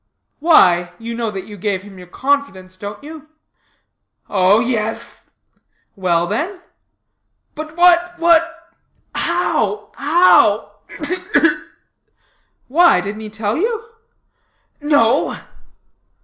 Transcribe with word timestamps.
"Why, 0.39 0.93
you 0.97 1.13
know 1.13 1.29
that 1.29 1.45
you 1.45 1.57
gave 1.57 1.83
him 1.83 1.99
your 1.99 2.07
confidence, 2.07 2.75
don't 2.75 3.03
you?" 3.03 3.29
"Oh, 4.27 4.59
yes." 4.59 5.29
"Well, 5.95 6.25
then?" 6.25 6.59
"But 7.53 7.77
what, 7.77 8.15
what 8.17 8.71
how, 9.13 9.91
how 9.95 10.71
ugh, 10.89 11.21
ugh!" 11.35 11.57
"Why, 12.67 12.99
didn't 12.99 13.21
he 13.21 13.29
tell 13.29 13.55
you?" 13.55 13.91
"No." 14.81 15.37